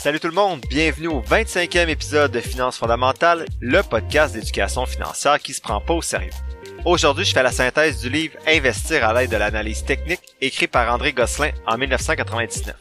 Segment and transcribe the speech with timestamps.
[0.00, 5.38] Salut tout le monde, bienvenue au 25e épisode de Finances fondamentales, le podcast d'éducation financière
[5.38, 6.32] qui se prend pas au sérieux.
[6.86, 10.90] Aujourd'hui, je fais la synthèse du livre Investir à l'aide de l'analyse technique, écrit par
[10.90, 12.74] André Gosselin en 1999.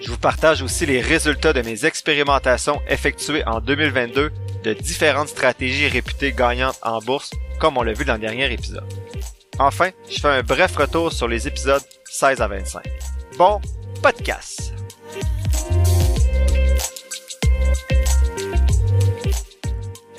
[0.00, 4.30] Je vous partage aussi les résultats de mes expérimentations effectuées en 2022
[4.64, 7.30] de différentes stratégies réputées gagnantes en bourse,
[7.60, 8.90] comme on l'a vu dans le dernier épisode.
[9.58, 12.84] Enfin, je fais un bref retour sur les épisodes 16 à 25.
[13.36, 13.60] Bon
[14.02, 14.72] podcast!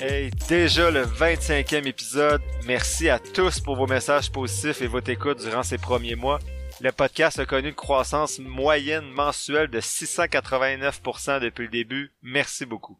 [0.02, 2.40] Hey, déjà le 25e épisode.
[2.64, 6.38] Merci à tous pour vos messages positifs et votre écoute durant ces premiers mois.
[6.80, 12.12] Le podcast a connu une croissance moyenne mensuelle de 689% depuis le début.
[12.22, 12.96] Merci beaucoup.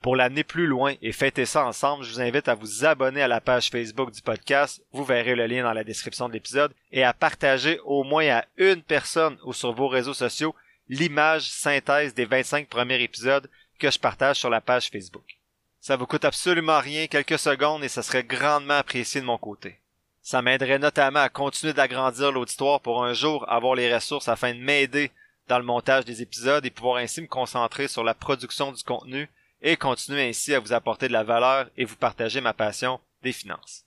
[0.00, 3.28] Pour l'amener plus loin et fêter ça ensemble, je vous invite à vous abonner à
[3.28, 4.82] la page Facebook du podcast.
[4.92, 8.46] Vous verrez le lien dans la description de l'épisode et à partager au moins à
[8.56, 10.54] une personne ou sur vos réseaux sociaux
[10.88, 15.39] l'image synthèse des 25 premiers épisodes que je partage sur la page Facebook.
[15.80, 19.78] Ça vous coûte absolument rien, quelques secondes, et ça serait grandement apprécié de mon côté.
[20.22, 24.60] Ça m'aiderait notamment à continuer d'agrandir l'auditoire pour un jour avoir les ressources afin de
[24.60, 25.10] m'aider
[25.48, 29.28] dans le montage des épisodes et pouvoir ainsi me concentrer sur la production du contenu
[29.62, 33.32] et continuer ainsi à vous apporter de la valeur et vous partager ma passion des
[33.32, 33.84] finances.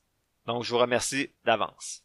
[0.47, 2.02] Donc je vous remercie d'avance.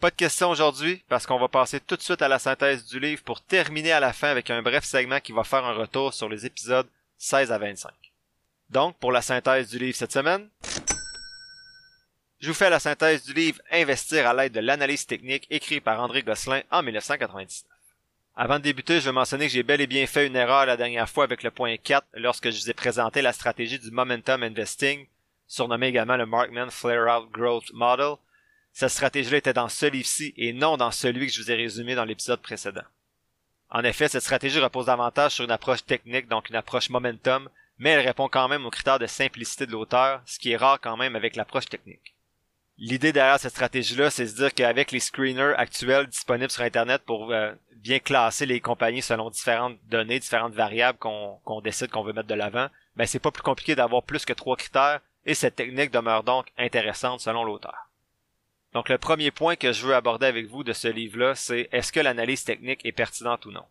[0.00, 3.00] Pas de questions aujourd'hui parce qu'on va passer tout de suite à la synthèse du
[3.00, 6.12] livre pour terminer à la fin avec un bref segment qui va faire un retour
[6.12, 8.05] sur les épisodes 16 à 25.
[8.70, 10.48] Donc, pour la synthèse du livre cette semaine,
[12.40, 16.00] je vous fais la synthèse du livre Investir à l'aide de l'analyse technique écrit par
[16.00, 17.70] André Gosselin en 1999.
[18.38, 20.76] Avant de débuter, je veux mentionner que j'ai bel et bien fait une erreur la
[20.76, 24.42] dernière fois avec le point 4 lorsque je vous ai présenté la stratégie du Momentum
[24.42, 25.06] Investing,
[25.46, 28.16] surnommée également le Markman Flare Out Growth Model.
[28.74, 31.94] Cette stratégie-là était dans ce livre-ci et non dans celui que je vous ai résumé
[31.94, 32.84] dans l'épisode précédent.
[33.70, 37.90] En effet, cette stratégie repose davantage sur une approche technique, donc une approche momentum, mais
[37.90, 40.96] elle répond quand même aux critères de simplicité de l'auteur, ce qui est rare quand
[40.96, 42.14] même avec l'approche technique.
[42.78, 47.02] L'idée derrière cette stratégie-là, c'est de se dire qu'avec les screeners actuels disponibles sur Internet
[47.06, 52.12] pour euh, bien classer les compagnies selon différentes données, différentes variables qu'on décide qu'on veut
[52.12, 55.56] mettre de l'avant, ben c'est pas plus compliqué d'avoir plus que trois critères et cette
[55.56, 57.88] technique demeure donc intéressante selon l'auteur.
[58.74, 61.92] Donc le premier point que je veux aborder avec vous de ce livre-là, c'est est-ce
[61.92, 63.64] que l'analyse technique est pertinente ou non?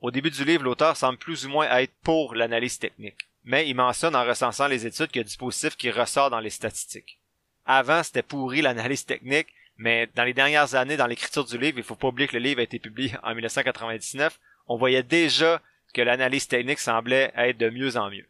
[0.00, 3.74] Au début du livre, l'auteur semble plus ou moins être pour l'analyse technique mais il
[3.74, 7.20] mentionne en recensant les études qu'il y a qui ressort dans les statistiques.
[7.64, 9.48] Avant, c'était pourri l'analyse technique,
[9.78, 12.42] mais dans les dernières années, dans l'écriture du livre, il faut pas oublier que le
[12.42, 15.62] livre a été publié en 1999, on voyait déjà
[15.94, 18.26] que l'analyse technique semblait être de mieux en mieux.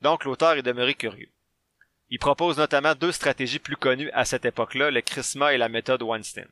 [0.00, 1.30] Donc l'auteur est demeuré curieux.
[2.10, 6.02] Il propose notamment deux stratégies plus connues à cette époque-là, le CRISMA et la méthode
[6.02, 6.48] Weinstein.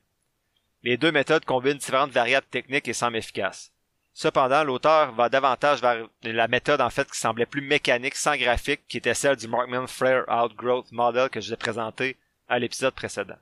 [0.83, 3.74] Les deux méthodes combinent différentes variables techniques et semblent efficaces.
[4.17, 8.87] Cependant, l'auteur va davantage vers la méthode en fait qui semblait plus mécanique, sans graphique,
[8.89, 12.17] qui était celle du Markman Flare Out Growth Model que je vous ai présenté
[12.49, 13.37] à l'épisode précédent.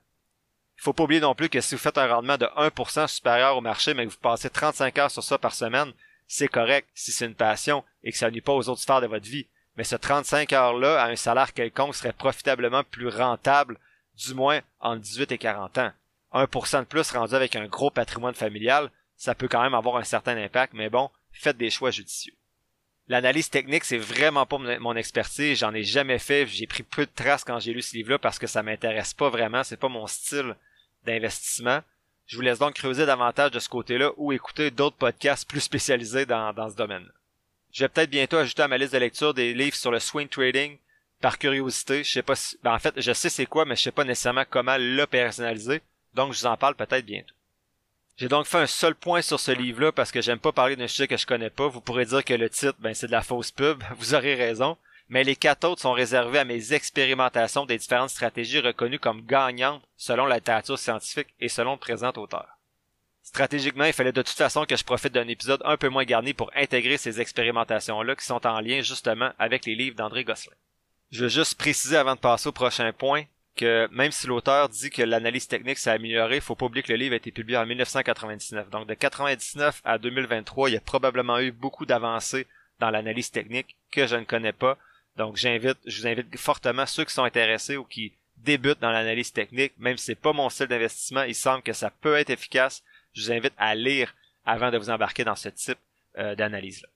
[0.77, 3.55] Il faut pas oublier non plus que si vous faites un rendement de 1% supérieur
[3.55, 5.93] au marché, mais que vous passez 35 heures sur ça par semaine,
[6.27, 9.07] c'est correct si c'est une passion et que ça nuit pas aux autres sphères de
[9.07, 9.47] votre vie.
[9.77, 13.77] Mais ce 35 heures-là, à un salaire quelconque, serait profitablement plus rentable,
[14.17, 15.91] du moins en 18 et 40 ans.
[16.33, 18.89] 1% de plus rendu avec un gros patrimoine familial,
[19.23, 22.33] ça peut quand même avoir un certain impact, mais bon, faites des choix judicieux.
[23.07, 27.11] L'analyse technique, c'est vraiment pas mon expertise, j'en ai jamais fait, j'ai pris peu de
[27.15, 30.07] traces quand j'ai lu ce livre-là parce que ça m'intéresse pas vraiment, c'est pas mon
[30.07, 30.57] style
[31.05, 31.79] d'investissement.
[32.25, 36.25] Je vous laisse donc creuser davantage de ce côté-là ou écouter d'autres podcasts plus spécialisés
[36.25, 37.09] dans, dans ce domaine.
[37.71, 40.27] Je vais peut-être bientôt ajouter à ma liste de lecture des livres sur le swing
[40.27, 40.77] trading
[41.21, 42.03] par curiosité.
[42.03, 44.03] Je sais pas si, ben en fait, je sais c'est quoi, mais je sais pas
[44.03, 45.81] nécessairement comment le personnaliser.
[46.13, 47.33] Donc, je vous en parle peut-être bientôt.
[48.15, 50.87] J'ai donc fait un seul point sur ce livre-là parce que j'aime pas parler d'un
[50.87, 51.67] sujet que je connais pas.
[51.67, 53.83] Vous pourrez dire que le titre, ben, c'est de la fausse pub.
[53.97, 54.77] Vous aurez raison.
[55.09, 59.83] Mais les quatre autres sont réservés à mes expérimentations des différentes stratégies reconnues comme gagnantes
[59.97, 62.47] selon la littérature scientifique et selon le présent auteur.
[63.21, 66.33] Stratégiquement, il fallait de toute façon que je profite d'un épisode un peu moins garni
[66.33, 70.55] pour intégrer ces expérimentations-là qui sont en lien justement avec les livres d'André Gosselin.
[71.11, 73.23] Je veux juste préciser avant de passer au prochain point
[73.55, 76.97] que même si l'auteur dit que l'analyse technique s'est améliorée, faut pas oublier que le
[76.97, 78.69] livre a été publié en 1999.
[78.69, 82.47] Donc de 99 à 2023, il y a probablement eu beaucoup d'avancées
[82.79, 84.77] dans l'analyse technique que je ne connais pas.
[85.17, 89.31] Donc j'invite, je vous invite fortement ceux qui sont intéressés ou qui débutent dans l'analyse
[89.31, 92.83] technique, même si c'est pas mon style d'investissement, il semble que ça peut être efficace.
[93.13, 94.13] Je vous invite à lire
[94.45, 95.77] avant de vous embarquer dans ce type
[96.17, 96.89] euh, d'analyse-là.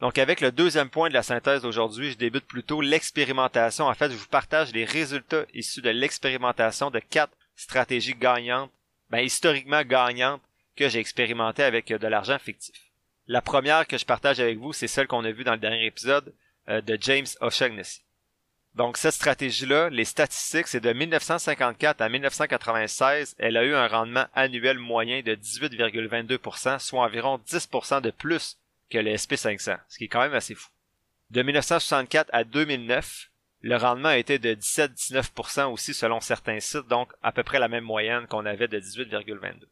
[0.00, 3.86] Donc avec le deuxième point de la synthèse d'aujourd'hui, je débute plutôt l'expérimentation.
[3.86, 8.70] En fait, je vous partage les résultats issus de l'expérimentation de quatre stratégies gagnantes,
[9.10, 10.42] ben, historiquement gagnantes,
[10.76, 12.74] que j'ai expérimenté avec de l'argent fictif.
[13.26, 15.86] La première que je partage avec vous, c'est celle qu'on a vue dans le dernier
[15.86, 16.34] épisode
[16.68, 18.02] euh, de James O'Shaughnessy.
[18.74, 24.26] Donc cette stratégie-là, les statistiques, c'est de 1954 à 1996, elle a eu un rendement
[24.34, 28.58] annuel moyen de 18,22%, soit environ 10% de plus
[28.94, 30.70] que le SP500, ce qui est quand même assez fou.
[31.30, 33.30] De 1964 à 2009,
[33.62, 37.84] le rendement été de 17-19% aussi selon certains sites, donc à peu près la même
[37.84, 39.64] moyenne qu'on avait de 18,22.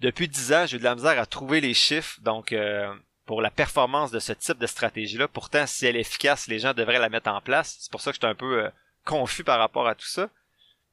[0.00, 2.92] Depuis 10 ans, j'ai eu de la misère à trouver les chiffres, donc euh,
[3.24, 5.26] pour la performance de ce type de stratégie-là.
[5.28, 7.78] Pourtant, si elle est efficace, les gens devraient la mettre en place.
[7.80, 8.70] C'est pour ça que j'étais un peu euh,
[9.06, 10.28] confus par rapport à tout ça.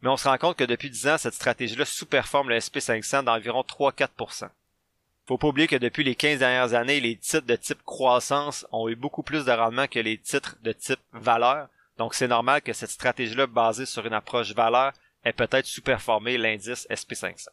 [0.02, 3.62] Mais on se rend compte que depuis 10 ans, cette stratégie-là sous-performe le SP500 d'environ
[3.62, 4.50] 3-4%.
[5.28, 8.88] Faut pas oublier que depuis les 15 dernières années, les titres de type croissance ont
[8.88, 11.68] eu beaucoup plus de rendement que les titres de type valeur.
[11.98, 14.94] Donc c'est normal que cette stratégie-là basée sur une approche valeur
[15.26, 17.48] ait peut-être sous-performé l'indice SP500.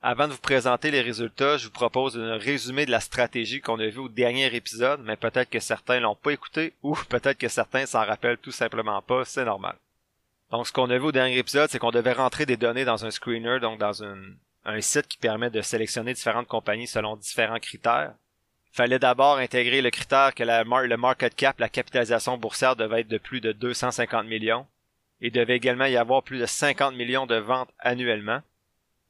[0.00, 3.80] Avant de vous présenter les résultats, je vous propose un résumé de la stratégie qu'on
[3.80, 7.48] a vue au dernier épisode, mais peut-être que certains l'ont pas écouté ou peut-être que
[7.48, 9.76] certains s'en rappellent tout simplement pas, c'est normal.
[10.50, 13.04] Donc ce qu'on a vu au dernier épisode, c'est qu'on devait rentrer des données dans
[13.04, 14.02] un screener, donc dans
[14.64, 18.14] un site qui permet de sélectionner différentes compagnies selon différents critères.
[18.72, 23.08] Il fallait d'abord intégrer le critère que le market cap, la capitalisation boursière devait être
[23.08, 24.66] de plus de 250 millions.
[25.20, 28.40] Il devait également y avoir plus de 50 millions de ventes annuellement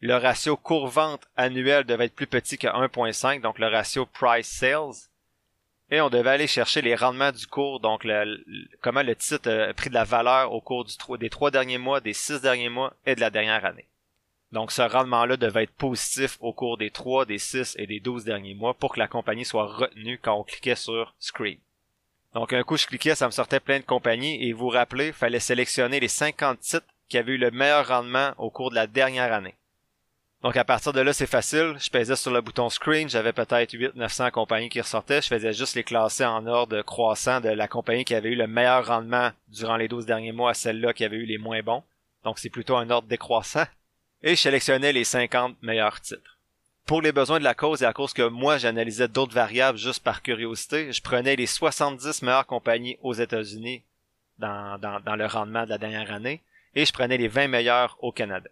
[0.05, 5.09] le ratio cours-vente annuel devait être plus petit que 1.5, donc le ratio price-sales.
[5.91, 8.07] Et on devait aller chercher les rendements du cours, donc
[8.83, 10.87] comment le titre a pris de la valeur au cours
[11.19, 13.89] des trois derniers mois, des six derniers mois et de la dernière année.
[14.55, 18.25] Donc ce rendement-là devait être positif au cours des 3, des 6 et des 12
[18.25, 21.59] derniers mois pour que la compagnie soit retenue quand on cliquait sur Screen.
[22.35, 25.13] Donc un coup je cliquais, ça me sortait plein de compagnies et vous rappelez, il
[25.13, 28.87] fallait sélectionner les 50 titres qui avaient eu le meilleur rendement au cours de la
[28.87, 29.57] dernière année.
[30.43, 31.75] Donc à partir de là, c'est facile.
[31.81, 35.21] Je pesais sur le bouton screen, j'avais peut-être 800-900 compagnies qui ressortaient.
[35.21, 38.47] Je faisais juste les classer en ordre croissant de la compagnie qui avait eu le
[38.47, 41.83] meilleur rendement durant les 12 derniers mois à celle-là qui avait eu les moins bons.
[42.23, 43.65] Donc c'est plutôt un ordre décroissant.
[44.27, 46.39] Et je sélectionnais les 50 meilleurs titres.
[46.87, 50.03] Pour les besoins de la cause et à cause que moi j'analysais d'autres variables juste
[50.03, 53.83] par curiosité, je prenais les 70 meilleures compagnies aux États-Unis
[54.39, 56.41] dans, dans, le rendement de la dernière année
[56.75, 58.49] et je prenais les 20 meilleures au Canada.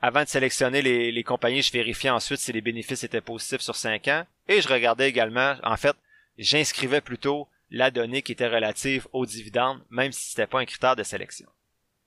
[0.00, 4.08] Avant de sélectionner les, compagnies, je vérifiais ensuite si les bénéfices étaient positifs sur 5
[4.08, 4.26] ans.
[4.48, 5.94] Et je regardais également, en fait,
[6.36, 10.96] j'inscrivais plutôt la donnée qui était relative aux dividendes, même si c'était pas un critère
[10.96, 11.46] de sélection.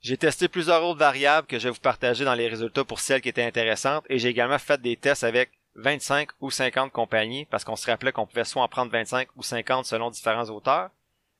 [0.06, 3.20] J'ai testé plusieurs autres variables que je vais vous partager dans les résultats pour celles
[3.20, 7.64] qui étaient intéressantes et j'ai également fait des tests avec 25 ou 50 compagnies parce
[7.64, 10.90] qu'on se rappelait qu'on pouvait soit en prendre 25 ou 50 selon différents auteurs.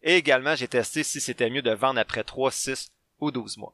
[0.03, 2.91] Et également, j'ai testé si c'était mieux de vendre après 3, 6
[3.21, 3.73] ou 12 mois.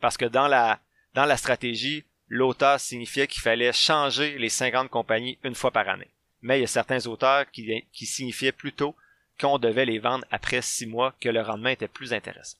[0.00, 0.80] Parce que dans la
[1.14, 6.10] dans la stratégie, l'auteur signifiait qu'il fallait changer les 50 compagnies une fois par année.
[6.42, 8.94] Mais il y a certains auteurs qui, qui signifiaient plutôt
[9.40, 12.58] qu'on devait les vendre après six mois, que le rendement était plus intéressant.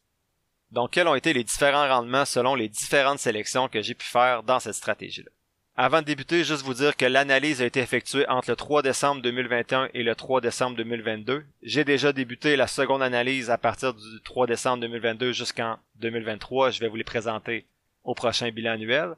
[0.73, 4.43] Donc, quels ont été les différents rendements selon les différentes sélections que j'ai pu faire
[4.43, 5.31] dans cette stratégie-là?
[5.77, 9.23] Avant de débuter, juste vous dire que l'analyse a été effectuée entre le 3 décembre
[9.23, 11.45] 2021 et le 3 décembre 2022.
[11.63, 16.71] J'ai déjà débuté la seconde analyse à partir du 3 décembre 2022 jusqu'en 2023.
[16.71, 17.65] Je vais vous les présenter
[18.05, 19.15] au prochain bilan annuel.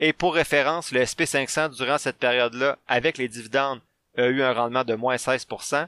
[0.00, 3.80] Et pour référence, le SP500 durant cette période-là, avec les dividendes,
[4.16, 5.86] a eu un rendement de moins 16%,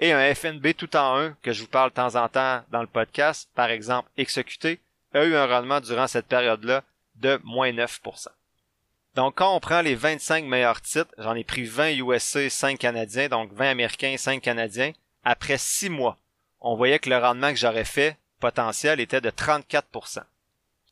[0.00, 2.80] et un FNB tout en un, que je vous parle de temps en temps dans
[2.80, 4.80] le podcast, par exemple exécuté,
[5.12, 6.82] a eu un rendement durant cette période-là
[7.16, 8.28] de moins 9%.
[9.14, 13.28] Donc quand on prend les 25 meilleurs titres, j'en ai pris 20 USC, 5 Canadiens,
[13.28, 14.92] donc 20 Américains, 5 Canadiens,
[15.22, 16.16] après 6 mois,
[16.60, 20.22] on voyait que le rendement que j'aurais fait potentiel était de 34%.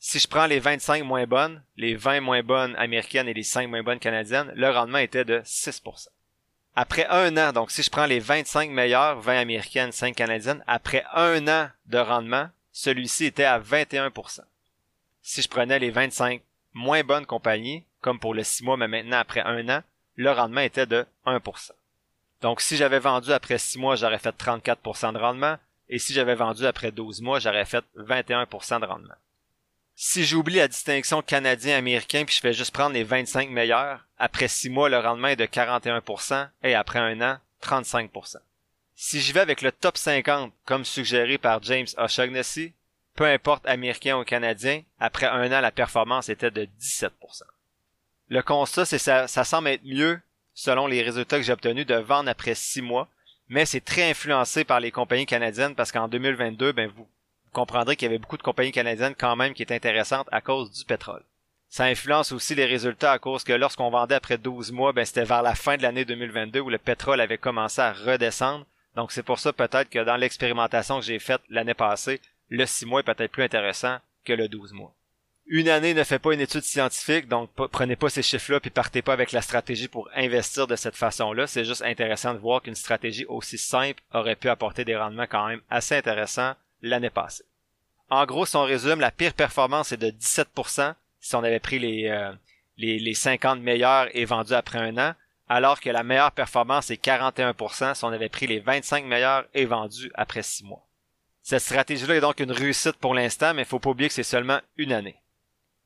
[0.01, 3.69] Si je prends les 25 moins bonnes, les 20 moins bonnes américaines et les 5
[3.69, 6.09] moins bonnes canadiennes, le rendement était de 6%.
[6.81, 11.05] Après un an, donc si je prends les 25 meilleures, 20 américaines, 5 canadiennes, après
[11.13, 14.43] un an de rendement, celui-ci était à 21%.
[15.21, 16.41] Si je prenais les 25
[16.75, 19.83] moins bonnes compagnies, comme pour le 6 mois, mais maintenant après un an,
[20.15, 21.73] le rendement était de 1%.
[22.43, 25.57] Donc si j'avais vendu après 6 mois, j'aurais fait 34% de rendement,
[25.89, 29.17] et si j'avais vendu après 12 mois, j'aurais fait 21% de rendement.
[30.01, 34.71] Si j'oublie la distinction canadien-américain puis je fais juste prendre les 25 meilleurs, après 6
[34.71, 38.37] mois, le rendement est de 41% et après un an, 35%.
[38.95, 42.75] Si j'y vais avec le top 50, comme suggéré par James O'Shaughnessy,
[43.17, 47.11] peu importe américain ou canadien, après un an, la performance était de 17%.
[48.29, 50.21] Le constat, c'est ça, ça semble être mieux,
[50.55, 53.09] selon les résultats que j'ai obtenus, de vendre après 6 mois,
[53.49, 57.09] mais c'est très influencé par les compagnies canadiennes parce qu'en 2022, ben vous vous
[57.59, 60.71] comprendrez qu'il y avait beaucoup de compagnies canadiennes quand même qui étaient intéressantes à cause
[60.71, 61.25] du pétrole.
[61.69, 65.25] Ça influence aussi les résultats à cause que lorsqu'on vendait après 12 mois, ben c'était
[65.25, 68.65] vers la fin de l'année 2022 où le pétrole avait commencé à redescendre.
[68.95, 72.87] Donc c'est pour ça peut-être que dans l'expérimentation que j'ai faite l'année passée, le 6
[72.87, 74.95] mois est peut-être plus intéressant que le 12 mois.
[75.47, 79.03] Une année ne fait pas une étude scientifique, donc prenez pas ces chiffres-là puis partez
[79.03, 81.47] pas avec la stratégie pour investir de cette façon-là.
[81.47, 85.49] C'est juste intéressant de voir qu'une stratégie aussi simple aurait pu apporter des rendements quand
[85.49, 87.45] même assez intéressants l'année passée.
[88.11, 91.79] En gros, si on résume, la pire performance est de 17% si on avait pris
[91.79, 92.33] les, euh,
[92.77, 95.15] les, les 50 meilleurs et vendus après un an,
[95.49, 99.67] alors que la meilleure performance est 41% si on avait pris les 25 meilleurs et
[99.67, 100.87] vendus après 6 mois.
[101.43, 104.23] Cette stratégie-là est donc une réussite pour l'instant, mais il faut pas oublier que c'est
[104.23, 105.17] seulement une année.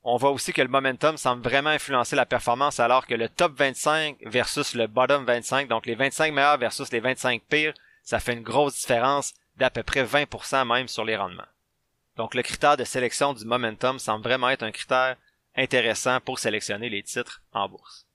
[0.04, 3.56] On voit aussi que le momentum semble vraiment influencer la performance alors que le top
[3.56, 8.32] 25 versus le bottom 25, donc les 25 meilleurs versus les 25 pires, ça fait
[8.32, 11.47] une grosse différence d'à peu près 20% même sur les rendements.
[12.16, 15.16] Donc le critère de sélection du momentum semble vraiment être un critère
[15.56, 18.06] intéressant pour sélectionner les titres en bourse.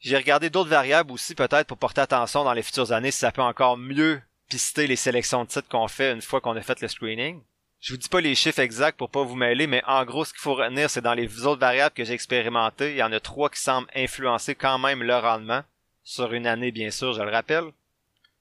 [0.00, 3.32] J'ai regardé d'autres variables aussi peut-être pour porter attention dans les futures années si ça
[3.32, 6.80] peut encore mieux pister les sélections de titres qu'on fait une fois qu'on a fait
[6.80, 7.42] le screening.
[7.80, 10.32] Je vous dis pas les chiffres exacts pour pas vous mêler, mais en gros, ce
[10.32, 13.20] qu'il faut retenir, c'est dans les autres variables que j'ai expérimentées, il y en a
[13.20, 15.62] trois qui semblent influencer quand même le rendement.
[16.02, 17.70] Sur une année, bien sûr, je le rappelle.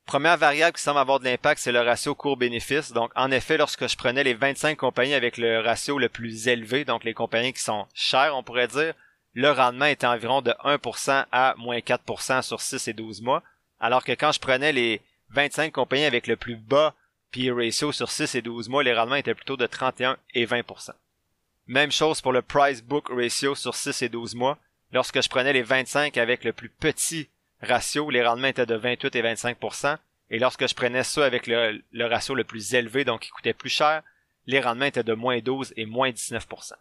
[0.08, 2.94] Première variable qui semble avoir de l'impact, c'est le ratio court-bénéfice.
[2.94, 6.86] Donc, en effet, lorsque je prenais les 25 compagnies avec le ratio le plus élevé,
[6.86, 8.94] donc les compagnies qui sont chères, on pourrait dire,
[9.34, 13.44] le rendement était environ de 1% à moins 4% sur 6 et 12 mois.
[13.82, 16.94] Alors que quand je prenais les 25 compagnies avec le plus bas
[17.32, 20.92] puis ratio sur 6 et 12 mois, les rendements étaient plutôt de 31 et 20%.
[21.68, 24.58] Même chose pour le price book ratio sur 6 et 12 mois.
[24.94, 27.28] Lorsque je prenais les 25 avec le plus petit
[27.62, 29.98] ratio, les rendements étaient de 28 et 25%.
[30.30, 33.70] Et lorsque je prenais ça avec le, ratio le plus élevé, donc qui coûtait plus
[33.70, 34.04] cher,
[34.46, 36.74] les rendements étaient de moins 12 et moins 19%.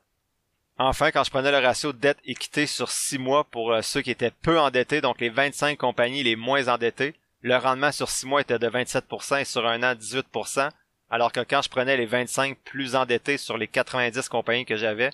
[0.79, 4.31] Enfin, quand je prenais le ratio dette-équité sur 6 mois pour euh, ceux qui étaient
[4.31, 8.59] peu endettés, donc les 25 compagnies les moins endettées, le rendement sur 6 mois était
[8.59, 10.69] de 27% et sur un an 18%,
[11.09, 15.11] alors que quand je prenais les 25 plus endettés sur les 90 compagnies que j'avais,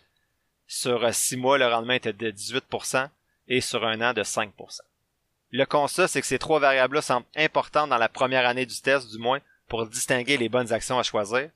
[0.66, 3.08] sur 6 euh, mois, le rendement était de 18%
[3.48, 4.80] et sur un an de 5%.
[5.52, 9.10] Le constat, c'est que ces trois variables-là semblent importantes dans la première année du test,
[9.10, 11.50] du moins, pour distinguer les bonnes actions à choisir.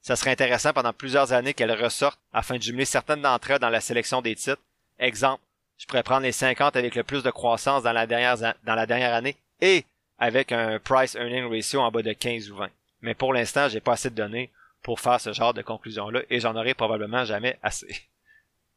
[0.00, 3.70] Ça serait intéressant pendant plusieurs années qu'elles ressortent afin de jumeler certaines d'entre elles dans
[3.70, 4.62] la sélection des titres.
[4.98, 5.42] Exemple,
[5.76, 9.84] je pourrais prendre les 50 avec le plus de croissance dans la dernière, année et
[10.18, 12.70] avec un price earning ratio en bas de 15 ou 20.
[13.02, 14.50] Mais pour l'instant, j'ai pas assez de données
[14.82, 18.08] pour faire ce genre de conclusion-là et j'en aurai probablement jamais assez.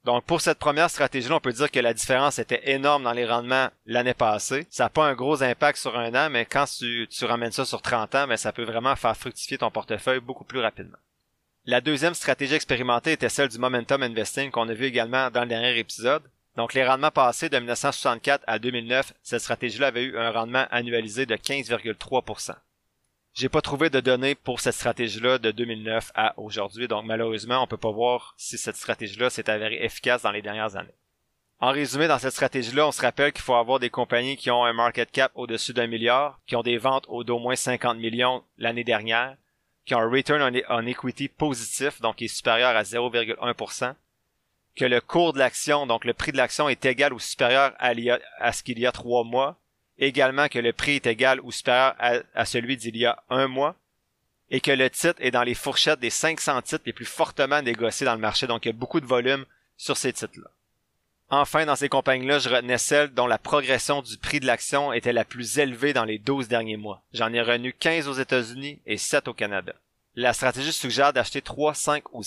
[0.08, 3.26] Donc pour cette première stratégie-là, on peut dire que la différence était énorme dans les
[3.26, 4.66] rendements l'année passée.
[4.70, 7.82] Ça n'a pas un gros impact sur un an, mais quand tu, ramènes ça sur
[7.82, 10.98] 30 ans, mais ça peut vraiment faire fructifier ton portefeuille beaucoup plus rapidement.
[11.66, 15.50] La deuxième stratégie expérimentée était celle du momentum investing qu'on a vu également dans le
[15.50, 16.24] dernier épisode.
[16.56, 21.26] Donc, les rendements passés de 1964 à 2009, cette stratégie-là avait eu un rendement annualisé
[21.26, 22.56] de 15,3
[23.38, 27.68] J'ai pas trouvé de données pour cette stratégie-là de 2009 à aujourd'hui, donc malheureusement, on
[27.68, 30.96] peut pas voir si cette stratégie-là s'est avérée efficace dans les dernières années.
[31.60, 34.66] En résumé, dans cette stratégie-là, on se rappelle qu'il faut avoir des compagnies qui ont
[34.66, 38.44] un market cap au-dessus d'un milliard, qui ont des ventes au d'au moins 50 millions
[38.58, 39.38] l'année dernière,
[39.86, 43.94] qui ont un return on, equity positif, donc qui est supérieur à 0,1%,
[44.76, 48.52] que le cours de l'action, donc le prix de l'action est égal ou supérieur à,
[48.52, 49.60] ce qu'il y a trois mois,
[50.00, 53.76] également que le prix est égal ou supérieur à, celui d'il y a un mois,
[54.50, 58.06] et que le titre est dans les fourchettes des 500 titres les plus fortement négociés
[58.06, 60.50] dans le marché, donc il y a beaucoup de volume sur ces titres-là.
[61.30, 65.12] Enfin, dans ces compagnies-là, je retenais celles dont la progression du prix de l'action était
[65.12, 67.04] la plus élevée dans les 12 derniers mois.
[67.14, 69.74] J'en ai retenu 15 aux États-Unis et 7 au Canada.
[70.16, 72.24] La stratégie suggère d'acheter 3, 5 ou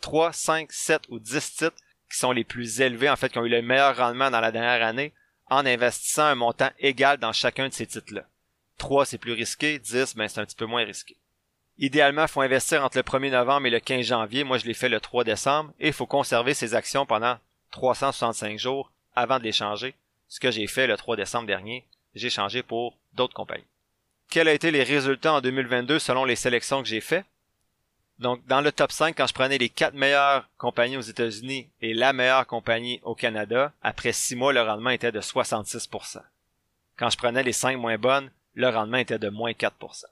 [0.00, 1.76] 3, 5, 7 ou 10 titres
[2.10, 4.52] qui sont les plus élevés, en fait, qui ont eu le meilleur rendement dans la
[4.52, 5.12] dernière année,
[5.48, 8.24] en investissant un montant égal dans chacun de ces titres-là.
[8.78, 11.16] 3, c'est plus risqué, 10, ben, c'est un petit peu moins risqué.
[11.78, 14.44] Idéalement, il faut investir entre le 1er novembre et le 15 janvier.
[14.44, 15.72] Moi, je l'ai fait le 3 décembre.
[15.78, 17.38] Et il faut conserver ces actions pendant
[17.72, 19.94] 365 jours avant de les changer.
[20.28, 21.84] Ce que j'ai fait le 3 décembre dernier.
[22.14, 23.64] J'ai changé pour d'autres compagnies.
[24.30, 27.26] Quels ont été les résultats en 2022 selon les sélections que j'ai faites?
[28.18, 31.92] Donc, dans le top 5, quand je prenais les quatre meilleures compagnies aux États-Unis et
[31.92, 36.22] la meilleure compagnie au Canada, après six mois, le rendement était de 66%.
[36.96, 40.04] Quand je prenais les cinq moins bonnes, le rendement était de moins 4%.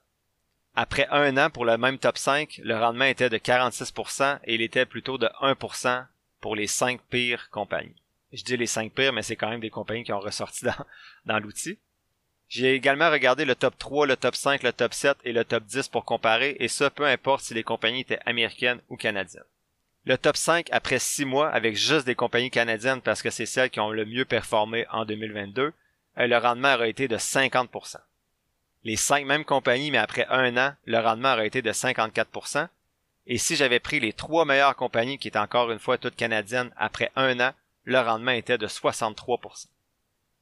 [0.76, 4.60] Après un an pour le même top 5, le rendement était de 46% et il
[4.60, 6.04] était plutôt de 1%
[6.40, 7.94] pour les cinq pires compagnies.
[8.32, 10.84] Je dis les cinq pires, mais c'est quand même des compagnies qui ont ressorti dans,
[11.24, 11.78] dans l'outil.
[12.54, 15.64] J'ai également regardé le top 3, le top 5, le top 7 et le top
[15.64, 19.42] 10 pour comparer, et ça peu importe si les compagnies étaient américaines ou canadiennes.
[20.04, 23.70] Le top 5 après 6 mois avec juste des compagnies canadiennes parce que c'est celles
[23.70, 27.96] qui ont le mieux performé en 2022, euh, le rendement aurait été de 50%.
[28.84, 32.68] Les 5 mêmes compagnies, mais après un an, le rendement aurait été de 54%.
[33.26, 36.70] Et si j'avais pris les trois meilleures compagnies, qui étaient encore une fois toutes canadiennes,
[36.76, 37.50] après un an,
[37.82, 39.66] le rendement était de 63%.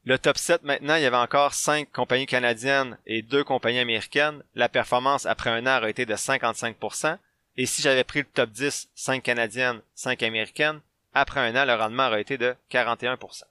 [0.05, 4.43] Le top 7 maintenant, il y avait encore 5 compagnies canadiennes et 2 compagnies américaines.
[4.57, 7.19] La performance après un an aurait été de 55%.
[7.57, 10.81] Et si j'avais pris le top 10, 5 canadiennes, 5 américaines,
[11.15, 13.45] après un an, le rendement aurait été de 41%.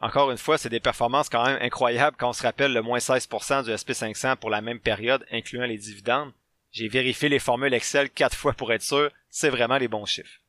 [0.00, 2.98] Encore une fois, c'est des performances quand même incroyables quand on se rappelle le moins
[2.98, 6.32] 16% du SP500 pour la même période, incluant les dividendes.
[6.72, 10.40] J'ai vérifié les formules Excel quatre fois pour être sûr, c'est vraiment les bons chiffres.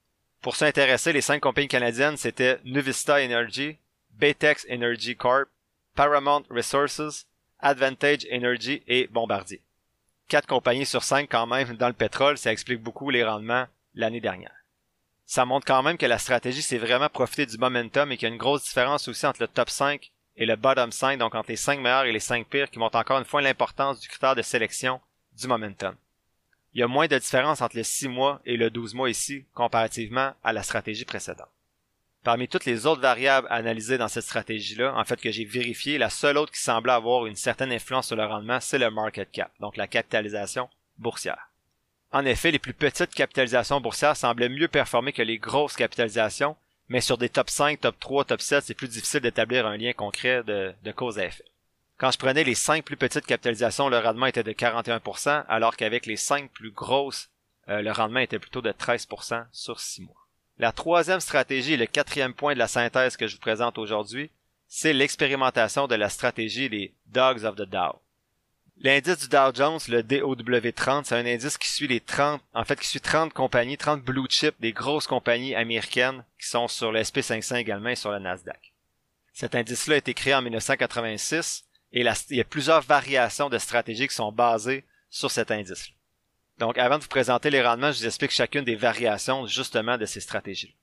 [0.42, 3.78] Pour s'intéresser, les cinq compagnies canadiennes, c'était Nuvista Energy,
[4.18, 5.50] Baytex Energy Corp,
[5.96, 7.26] Paramount Resources,
[7.60, 9.62] Advantage Energy et Bombardier.
[10.28, 14.22] Quatre compagnies sur cinq quand même dans le pétrole, ça explique beaucoup les rendements l'année
[14.22, 14.56] dernière.
[15.26, 18.32] Ça montre quand même que la stratégie c'est vraiment profiter du momentum et qu'il y
[18.32, 21.50] a une grosse différence aussi entre le top 5 et le bottom 5, donc entre
[21.50, 24.36] les 5 meilleurs et les 5 pires, qui montrent encore une fois l'importance du critère
[24.36, 25.00] de sélection
[25.34, 25.96] du momentum.
[26.74, 29.46] Il y a moins de différence entre le 6 mois et le 12 mois ici,
[29.54, 31.50] comparativement à la stratégie précédente.
[32.24, 36.10] Parmi toutes les autres variables analysées dans cette stratégie-là, en fait que j'ai vérifié, la
[36.10, 39.52] seule autre qui semblait avoir une certaine influence sur le rendement, c'est le market cap,
[39.60, 41.50] donc la capitalisation boursière.
[42.14, 46.56] En effet, les plus petites capitalisations boursières semblaient mieux performer que les grosses capitalisations,
[46.88, 49.92] mais sur des top 5, top 3, top 7, c'est plus difficile d'établir un lien
[49.92, 51.44] concret de, cause à effet.
[51.98, 56.06] Quand je prenais les 5 plus petites capitalisations, le rendement était de 41%, alors qu'avec
[56.06, 57.30] les 5 plus grosses,
[57.68, 60.23] euh, le rendement était plutôt de 13% sur 6 mois.
[60.60, 64.30] La troisième stratégie et le quatrième point de la synthèse que je vous présente aujourd'hui,
[64.68, 68.00] c'est l'expérimentation de la stratégie des Dogs of the Dow.
[68.78, 72.80] L'indice du Dow Jones, le DOW30, c'est un indice qui suit les 30, en fait,
[72.80, 77.02] qui suit 30 compagnies, 30 blue chips, des grosses compagnies américaines qui sont sur le
[77.02, 78.74] SP500 également et sur le Nasdaq.
[79.32, 84.08] Cet indice-là a été créé en 1986 et il y a plusieurs variations de stratégies
[84.08, 85.96] qui sont basées sur cet indice-là.
[86.64, 90.06] Donc, avant de vous présenter les rendements, je vous explique chacune des variations justement de
[90.06, 90.74] ces stratégies.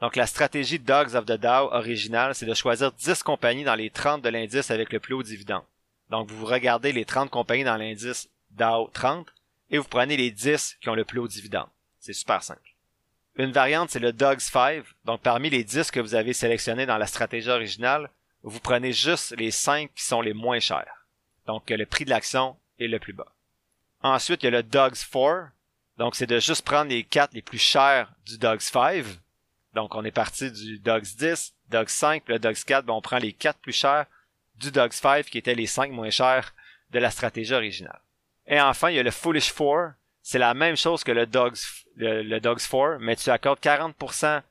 [0.00, 3.90] Donc, la stratégie Dogs of the Dow originale, c'est de choisir 10 compagnies dans les
[3.90, 5.64] 30 de l'indice avec le plus haut dividende.
[6.08, 9.26] Donc, vous regardez les 30 compagnies dans l'indice Dow 30
[9.70, 11.68] et vous prenez les 10 qui ont le plus haut dividende.
[11.98, 12.74] C'est super simple.
[13.36, 14.82] Une variante, c'est le Dogs 5.
[15.04, 18.08] Donc, parmi les 10 que vous avez sélectionnés dans la stratégie originale,
[18.42, 21.04] vous prenez juste les 5 qui sont les moins chers.
[21.46, 23.30] Donc, le prix de l'action est le plus bas.
[24.02, 25.50] Ensuite, il y a le Dogs 4.
[25.98, 29.04] Donc, c'est de juste prendre les 4 les plus chers du Dogs 5.
[29.74, 33.02] Donc, on est parti du Dogs 10, Dogs 5, puis le Dogs 4, ben, on
[33.02, 34.06] prend les 4 plus chers
[34.56, 36.54] du Dogs 5 qui étaient les 5 moins chers
[36.90, 38.00] de la stratégie originale.
[38.46, 39.92] Et enfin, il y a le Foolish 4.
[40.22, 41.58] C'est la même chose que le Dogs,
[41.96, 44.42] le, Dogs 4, mais tu accordes 40%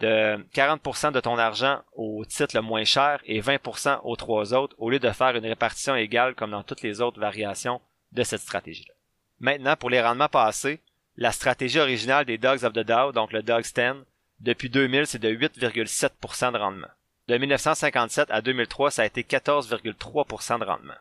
[0.00, 4.74] de 40% de ton argent au titre le moins cher et 20% aux trois autres
[4.78, 7.80] au lieu de faire une répartition égale comme dans toutes les autres variations
[8.14, 8.94] de cette stratégie-là.
[9.40, 10.80] Maintenant, pour les rendements passés,
[11.16, 14.04] la stratégie originale des Dogs of the Dow, donc le Dogs 10,
[14.40, 16.88] depuis 2000, c'est de 8,7% de rendement.
[17.28, 20.94] De 1957 à 2003, ça a été 14,3% de rendement.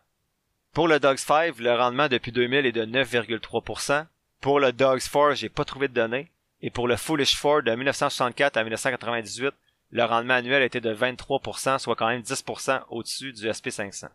[0.74, 4.06] Pour le Dogs 5, le rendement depuis 2000 est de 9,3%.
[4.40, 6.32] Pour le Dogs 4, j'ai pas trouvé de données.
[6.62, 9.54] Et pour le Foolish 4 de 1964 à 1998,
[9.92, 14.08] le rendement annuel était de 23%, soit quand même 10% au-dessus du SP500.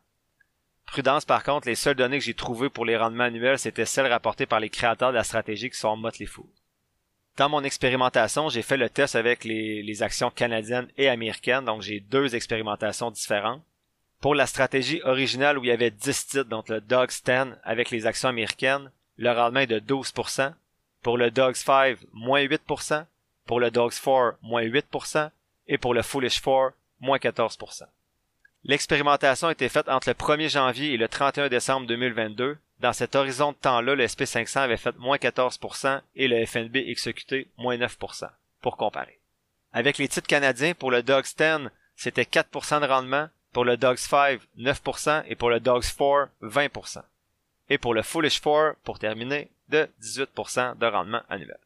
[0.91, 4.11] Prudence, par contre, les seules données que j'ai trouvées pour les rendements annuels, c'était celles
[4.11, 6.47] rapportées par les créateurs de la stratégie qui sont Motley Fool.
[7.37, 12.01] Dans mon expérimentation, j'ai fait le test avec les, actions canadiennes et américaines, donc j'ai
[12.01, 13.63] deux expérimentations différentes.
[14.21, 17.91] Pour la stratégie originale où il y avait 10 titres, donc le Dogs 10 avec
[17.91, 20.53] les actions américaines, le rendement est de 12%.
[21.03, 23.05] Pour le Dogs 5, moins 8%.
[23.47, 25.31] Pour le Dogs 4, moins 8%.
[25.69, 27.85] Et pour le Foolish 4, moins 14%.
[28.65, 32.59] L'expérimentation a été faite entre le 1er janvier et le 31 décembre 2022.
[32.81, 37.49] Dans cet horizon de temps-là, le SP500 avait fait moins 14% et le FNB exécuté
[37.57, 38.29] moins 9%,
[38.61, 39.19] pour comparer.
[39.73, 43.99] Avec les titres canadiens, pour le Dogs 10, c'était 4% de rendement, pour le Dogs
[43.99, 47.03] 5, 9% et pour le Dogs 4, 20%.
[47.71, 51.59] Et pour le Foolish 4, pour terminer, de 18% de rendement annuel.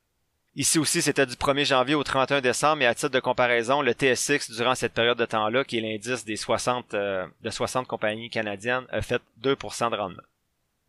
[0.54, 3.92] Ici aussi, c'était du 1er janvier au 31 décembre, et à titre de comparaison, le
[3.92, 8.28] TSX, durant cette période de temps-là, qui est l'indice des 60, euh, de 60 compagnies
[8.28, 10.22] canadiennes, a fait 2% de rendement.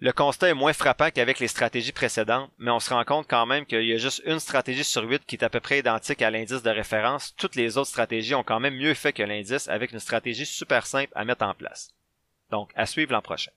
[0.02, 3.46] Le constat est moins frappant qu'avec les stratégies précédentes, mais on se rend compte quand
[3.46, 6.22] même qu'il y a juste une stratégie sur 8 qui est à peu près identique
[6.22, 7.34] à l'indice de référence.
[7.38, 10.86] Toutes les autres stratégies ont quand même mieux fait que l'indice avec une stratégie super
[10.86, 11.94] simple à mettre en place.
[12.52, 13.52] Donc, à suivre l'an prochain.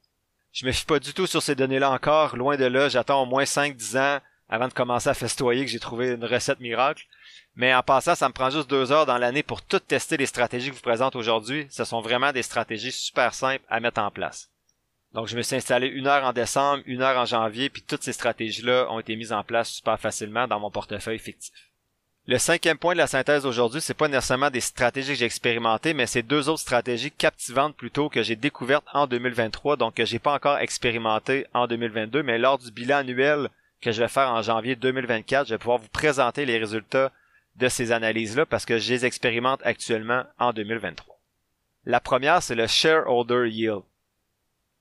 [0.53, 3.27] Je me fie pas du tout sur ces données-là encore, loin de là, j'attends au
[3.27, 7.05] moins 5-10 ans avant de commencer à festoyer que j'ai trouvé une recette miracle.
[7.57, 10.27] Mais en passant, ça me prend juste deux heures dans l'année pour tout tester les
[10.27, 11.67] stratégies que je vous présente aujourd'hui.
[11.71, 14.51] Ce sont vraiment des stratégies super simples à mettre en place.
[15.13, 18.03] Donc je me suis installé une heure en décembre, une heure en janvier, puis toutes
[18.03, 21.55] ces stratégies-là ont été mises en place super facilement dans mon portefeuille fictif.
[22.29, 25.95] Le cinquième point de la synthèse aujourd'hui, c'est pas nécessairement des stratégies que j'ai expérimentées,
[25.95, 30.19] mais c'est deux autres stratégies captivantes plutôt que j'ai découvertes en 2023, donc que j'ai
[30.19, 33.49] pas encore expérimenté en 2022, mais lors du bilan annuel
[33.81, 37.13] que je vais faire en janvier 2024, je vais pouvoir vous présenter les résultats
[37.57, 41.19] de ces analyses-là parce que je les expérimente actuellement en 2023.
[41.85, 43.83] La première, c'est le shareholder yield.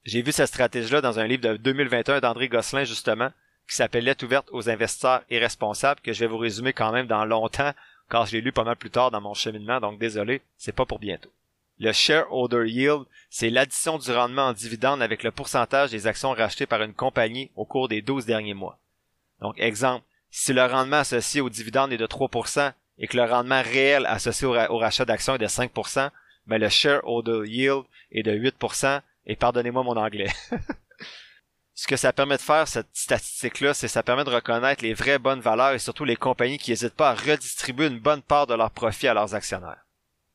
[0.04, 3.32] J'ai vu cette stratégie-là dans un livre de 2021 d'André Gosselin, justement,
[3.68, 7.26] qui s'appelle Lettre ouverte aux investisseurs irresponsables, que je vais vous résumer quand même dans
[7.26, 7.72] longtemps,
[8.10, 10.86] car je l'ai lu pas mal plus tard dans mon cheminement, donc désolé, c'est pas
[10.86, 11.32] pour bientôt.
[11.80, 16.68] Le shareholder yield, c'est l'addition du rendement en dividende avec le pourcentage des actions rachetées
[16.68, 18.80] par une compagnie au cours des 12 derniers mois.
[19.42, 23.62] Donc, exemple, si le rendement associé au dividende est de 3% et que le rendement
[23.62, 26.10] réel associé au, rachat d'actions est de 5%,
[26.48, 30.32] ben le shareholder yield est de 8%, et pardonnez-moi mon anglais.
[31.74, 35.20] ce que ça permet de faire, cette statistique-là, c'est ça permet de reconnaître les vraies
[35.20, 38.54] bonnes valeurs et surtout les compagnies qui n'hésitent pas à redistribuer une bonne part de
[38.54, 39.86] leurs profits à leurs actionnaires.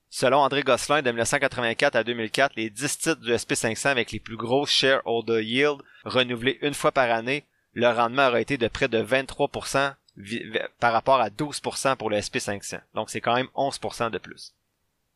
[0.09, 4.37] Selon André Gosselin, de 1984 à 2004, les 10 titres du SP500 avec les plus
[4.37, 9.02] gros shareholder yield renouvelés une fois par année, le rendement aurait été de près de
[9.02, 9.94] 23%
[10.78, 12.80] par rapport à 12% pour le SP500.
[12.94, 14.54] Donc c'est quand même 11% de plus.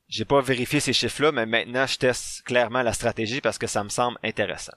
[0.09, 3.83] J'ai pas vérifié ces chiffres-là, mais maintenant je teste clairement la stratégie parce que ça
[3.85, 4.77] me semble intéressant.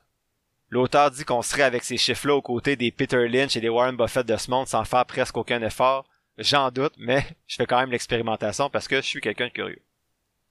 [0.70, 3.96] L'auteur dit qu'on serait avec ces chiffres-là aux côtés des Peter Lynch et des Warren
[3.96, 6.06] Buffett de ce monde sans faire presque aucun effort.
[6.38, 9.82] J'en doute, mais je fais quand même l'expérimentation parce que je suis quelqu'un de curieux.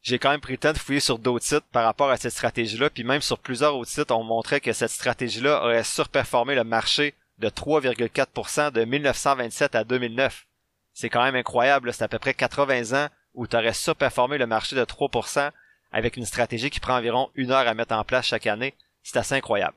[0.07, 2.31] J'ai quand même pris le temps de fouiller sur d'autres sites par rapport à cette
[2.31, 6.63] stratégie-là, puis même sur plusieurs autres sites, on montrait que cette stratégie-là aurait surperformé le
[6.63, 10.47] marché de 3,4% de 1927 à 2009.
[10.93, 14.47] C'est quand même incroyable, c'est à peu près 80 ans où tu aurais surperformé le
[14.47, 15.51] marché de 3%
[15.91, 18.75] avec une stratégie qui prend environ une heure à mettre en place chaque année.
[19.03, 19.75] C'est assez incroyable.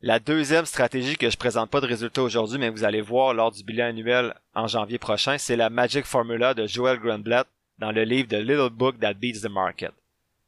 [0.00, 3.52] La deuxième stratégie que je présente pas de résultats aujourd'hui, mais vous allez voir lors
[3.52, 7.46] du bilan annuel en janvier prochain, c'est la Magic Formula de Joel Grunblatt
[7.80, 9.92] dans le livre The Little Book That Beats the Market.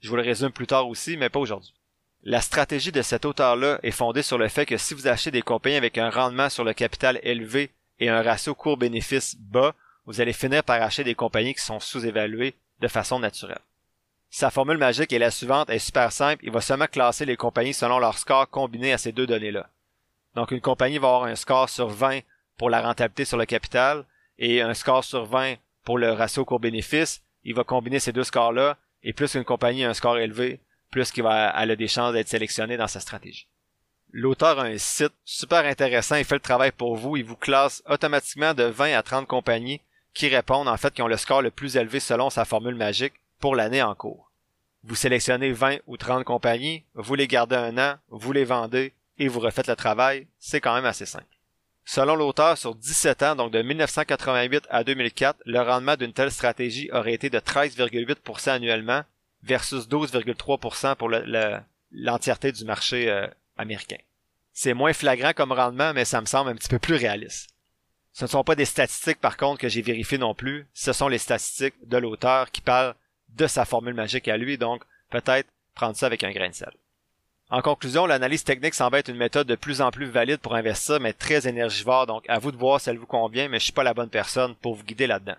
[0.01, 1.73] Je vous le résume plus tard aussi, mais pas aujourd'hui.
[2.23, 5.43] La stratégie de cet auteur-là est fondée sur le fait que si vous achetez des
[5.43, 10.33] compagnies avec un rendement sur le capital élevé et un ratio court-bénéfice bas, vous allez
[10.33, 13.61] finir par acheter des compagnies qui sont sous-évaluées de façon naturelle.
[14.31, 17.75] Sa formule magique est la suivante, est super simple, il va seulement classer les compagnies
[17.75, 19.69] selon leur score combiné à ces deux données-là.
[20.35, 22.21] Donc une compagnie va avoir un score sur 20
[22.59, 24.05] pour la rentabilité sur le capital
[24.39, 27.23] et un score sur 20 pour le ratio court-bénéfice.
[27.45, 31.11] Il va combiner ces deux scores-là et plus une compagnie a un score élevé, plus
[31.11, 33.49] qu'il va elle a des chances d'être sélectionnée dans sa stratégie.
[34.11, 37.83] L'auteur a un site super intéressant, il fait le travail pour vous, il vous classe
[37.89, 39.81] automatiquement de 20 à 30 compagnies
[40.13, 43.15] qui répondent en fait qui ont le score le plus élevé selon sa formule magique
[43.41, 44.31] pour l'année en cours.
[44.85, 49.29] Vous sélectionnez 20 ou 30 compagnies, vous les gardez un an, vous les vendez et
[49.29, 51.25] vous refaites le travail, c'est quand même assez simple.
[51.85, 56.91] Selon l'auteur, sur 17 ans, donc de 1988 à 2004, le rendement d'une telle stratégie
[56.93, 59.03] aurait été de 13,8% annuellement
[59.43, 61.11] versus 12,3% pour
[61.91, 63.99] l'entièreté du marché euh, américain.
[64.53, 67.51] C'est moins flagrant comme rendement, mais ça me semble un petit peu plus réaliste.
[68.13, 71.09] Ce ne sont pas des statistiques par contre que j'ai vérifiées non plus, ce sont
[71.09, 72.95] les statistiques de l'auteur qui parlent
[73.31, 76.73] de sa formule magique à lui, donc peut-être prendre ça avec un grain de sel.
[77.53, 80.99] En conclusion, l'analyse technique semble être une méthode de plus en plus valide pour investir,
[81.01, 83.75] mais très énergivore, donc à vous de voir si elle vous convient, mais je suis
[83.75, 85.37] pas la bonne personne pour vous guider là-dedans.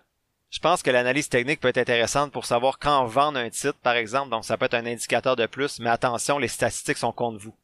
[0.52, 3.96] Je pense que l'analyse technique peut être intéressante pour savoir quand vendre un titre, par
[3.96, 7.40] exemple, donc ça peut être un indicateur de plus, mais attention, les statistiques sont contre
[7.40, 7.56] vous.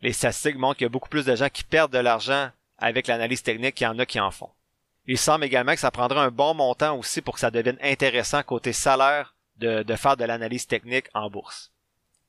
[0.00, 3.06] Les statistiques montrent qu'il y a beaucoup plus de gens qui perdent de l'argent avec
[3.06, 4.48] l'analyse technique qu'il y en a qui en font.
[5.04, 8.42] Il semble également que ça prendra un bon montant aussi pour que ça devienne intéressant
[8.44, 11.69] côté salaire de, faire de l'analyse technique en bourse.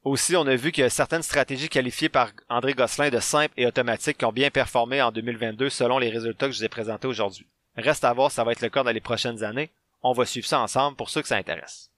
[0.03, 4.23] Aussi, on a vu a certaines stratégies qualifiées par André Gosselin de simples et automatiques
[4.23, 7.45] ont bien performé en 2022 selon les résultats que je vous ai présentés aujourd'hui.
[7.77, 9.69] Reste à voir ça va être le cas dans les prochaines années.
[10.01, 11.91] On va suivre ça ensemble pour ceux que ça intéresse.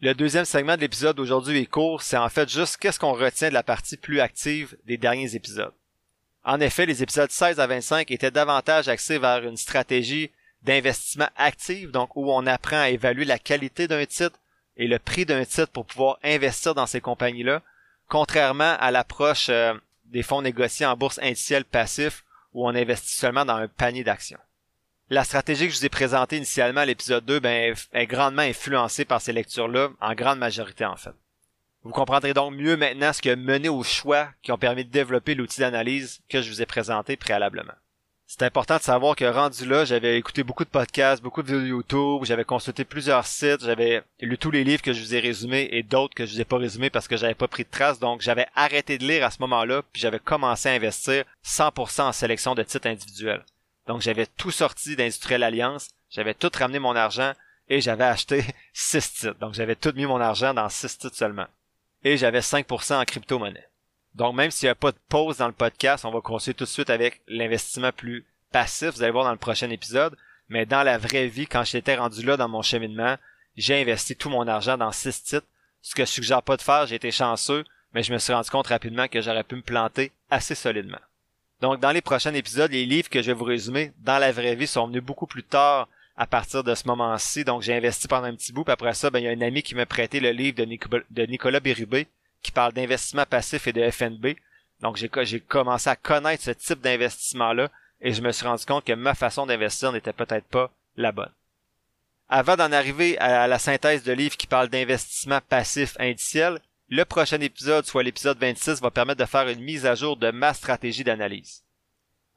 [0.00, 3.50] Le deuxième segment de l'épisode d'aujourd'hui est court, c'est en fait juste qu'est-ce qu'on retient
[3.50, 5.72] de la partie plus active des derniers épisodes.
[6.42, 11.92] En effet, les épisodes 16 à 25 étaient davantage axés vers une stratégie d'investissement active,
[11.92, 14.38] donc où on apprend à évaluer la qualité d'un titre,
[14.76, 17.62] et le prix d'un titre pour pouvoir investir dans ces compagnies-là,
[18.08, 19.74] contrairement à l'approche euh,
[20.06, 24.38] des fonds négociés en bourse indicielle passif où on investit seulement dans un panier d'actions.
[25.10, 29.04] La stratégie que je vous ai présentée initialement à l'épisode 2 ben, est grandement influencée
[29.04, 31.14] par ces lectures-là, en grande majorité en fait.
[31.82, 34.90] Vous comprendrez donc mieux maintenant ce qui a mené aux choix qui ont permis de
[34.90, 37.74] développer l'outil d'analyse que je vous ai présenté préalablement.
[38.26, 41.76] C'est important de savoir que rendu là, j'avais écouté beaucoup de podcasts, beaucoup de vidéos
[41.76, 45.68] YouTube, j'avais consulté plusieurs sites, j'avais lu tous les livres que je vous ai résumés
[45.70, 48.00] et d'autres que je vous ai pas résumés parce que j'avais pas pris de traces.
[48.00, 52.12] Donc j'avais arrêté de lire à ce moment-là, puis j'avais commencé à investir 100% en
[52.12, 53.44] sélection de titres individuels.
[53.86, 57.34] Donc j'avais tout sorti d'Industriel Alliance, j'avais tout ramené mon argent
[57.68, 59.38] et j'avais acheté 6 titres.
[59.38, 61.46] Donc j'avais tout mis mon argent dans 6 titres seulement.
[62.02, 63.68] Et j'avais 5% en crypto-monnaie.
[64.14, 66.64] Donc, même s'il n'y a pas de pause dans le podcast, on va continuer tout
[66.64, 68.90] de suite avec l'investissement plus passif.
[68.90, 70.16] Vous allez voir dans le prochain épisode.
[70.48, 73.16] Mais dans la vraie vie, quand j'étais rendu là dans mon cheminement,
[73.56, 75.46] j'ai investi tout mon argent dans six titres.
[75.82, 78.50] Ce que je suggère pas de faire, j'ai été chanceux, mais je me suis rendu
[78.50, 81.00] compte rapidement que j'aurais pu me planter assez solidement.
[81.60, 84.54] Donc, dans les prochains épisodes, les livres que je vais vous résumer dans la vraie
[84.54, 87.44] vie sont venus beaucoup plus tard à partir de ce moment-ci.
[87.44, 89.40] Donc, j'ai investi pendant un petit bout, puis après ça, ben, il y a un
[89.40, 92.06] ami qui m'a prêté le livre de, Nicolas Bérubé,
[92.44, 94.36] qui parle d'investissement passif et de FNB.
[94.80, 98.92] Donc j'ai commencé à connaître ce type d'investissement-là et je me suis rendu compte que
[98.92, 101.32] ma façon d'investir n'était peut-être pas la bonne.
[102.28, 107.40] Avant d'en arriver à la synthèse de livre qui parle d'investissement passif indiciel, le prochain
[107.40, 111.04] épisode, soit l'épisode 26, va permettre de faire une mise à jour de ma stratégie
[111.04, 111.64] d'analyse.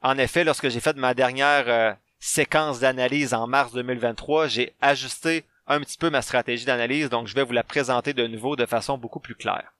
[0.00, 5.44] En effet, lorsque j'ai fait ma dernière euh, séquence d'analyse en mars 2023, j'ai ajusté
[5.66, 8.64] un petit peu ma stratégie d'analyse, donc je vais vous la présenter de nouveau de
[8.64, 9.72] façon beaucoup plus claire.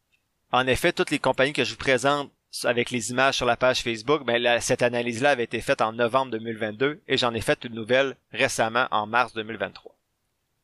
[0.50, 2.30] En effet, toutes les compagnies que je vous présente
[2.64, 6.32] avec les images sur la page Facebook, ben, cette analyse-là avait été faite en novembre
[6.32, 9.94] 2022 et j'en ai fait une nouvelle récemment en mars 2023.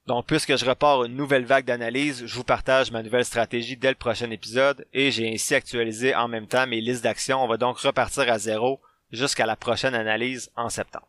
[0.06, 3.90] Donc, puisque je repars une nouvelle vague d'analyse, je vous partage ma nouvelle stratégie dès
[3.90, 7.42] le prochain épisode et j'ai ainsi actualisé en même temps mes listes d'actions.
[7.42, 8.80] On va donc repartir à zéro
[9.12, 11.08] jusqu'à la prochaine analyse en septembre.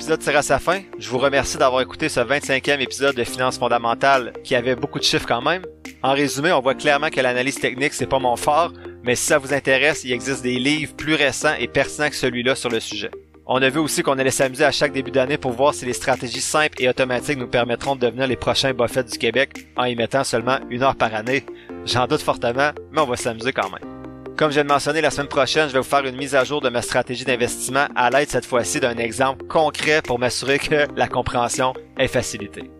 [0.00, 0.80] L'épisode tire à sa fin.
[0.98, 5.04] Je vous remercie d'avoir écouté ce 25e épisode de Finances fondamentales qui avait beaucoup de
[5.04, 5.60] chiffres quand même.
[6.02, 8.72] En résumé, on voit clairement que l'analyse technique c'est pas mon fort,
[9.04, 12.54] mais si ça vous intéresse, il existe des livres plus récents et pertinents que celui-là
[12.54, 13.10] sur le sujet.
[13.44, 15.92] On a vu aussi qu'on allait s'amuser à chaque début d'année pour voir si les
[15.92, 19.96] stratégies simples et automatiques nous permettront de devenir les prochains Buffett du Québec en y
[19.96, 21.44] mettant seulement une heure par année.
[21.84, 23.99] J'en doute fortement, mais on va s'amuser quand même.
[24.40, 26.62] Comme je viens de la semaine prochaine, je vais vous faire une mise à jour
[26.62, 31.08] de ma stratégie d'investissement à l'aide cette fois-ci d'un exemple concret pour m'assurer que la
[31.08, 32.70] compréhension est facilitée.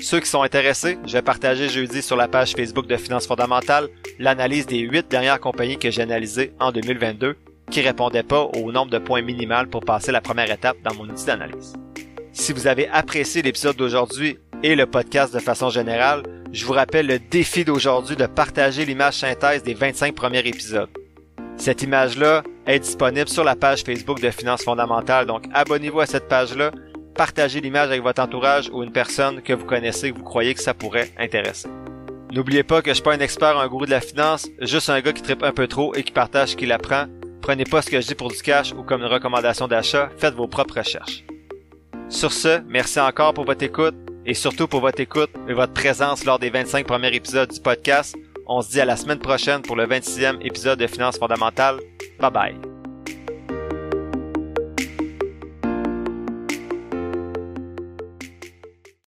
[0.00, 3.88] Ceux qui sont intéressés, je vais partager jeudi sur la page Facebook de Finances fondamentales
[4.18, 7.36] l'analyse des huit dernières compagnies que j'ai analysées en 2022
[7.70, 11.10] qui répondaient pas au nombre de points minimal pour passer la première étape dans mon
[11.10, 11.74] outil d'analyse.
[12.32, 16.22] Si vous avez apprécié l'épisode d'aujourd'hui et le podcast de façon générale,
[16.52, 20.88] je vous rappelle le défi d'aujourd'hui de partager l'image synthèse des 25 premiers épisodes.
[21.62, 25.26] Cette image-là est disponible sur la page Facebook de Finances fondamentales.
[25.26, 26.72] Donc, abonnez-vous à cette page-là,
[27.14, 30.60] partagez l'image avec votre entourage ou une personne que vous connaissez que vous croyez que
[30.60, 31.68] ça pourrait intéresser.
[32.32, 35.00] N'oubliez pas que je suis pas un expert, un gourou de la finance, juste un
[35.00, 37.04] gars qui tripe un peu trop et qui partage ce qu'il apprend.
[37.42, 40.34] Prenez pas ce que je dis pour du cash ou comme une recommandation d'achat, faites
[40.34, 41.22] vos propres recherches.
[42.08, 43.94] Sur ce, merci encore pour votre écoute
[44.26, 48.16] et surtout pour votre écoute et votre présence lors des 25 premiers épisodes du podcast.
[48.46, 51.78] On se dit à la semaine prochaine pour le 26e épisode de Finances fondamentales.
[52.20, 52.71] Bye bye.